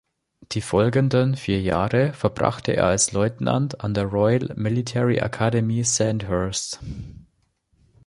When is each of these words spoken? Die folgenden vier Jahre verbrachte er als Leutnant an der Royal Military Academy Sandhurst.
Die 0.53 0.61
folgenden 0.61 1.35
vier 1.35 1.61
Jahre 1.61 2.11
verbrachte 2.13 2.75
er 2.75 2.87
als 2.87 3.11
Leutnant 3.11 3.81
an 3.81 3.93
der 3.93 4.05
Royal 4.05 4.49
Military 4.55 5.17
Academy 5.19 5.83
Sandhurst. 5.83 6.79